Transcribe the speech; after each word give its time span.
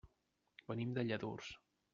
Venim 0.71 0.97
de 0.97 1.05
Lladurs. 1.11 1.55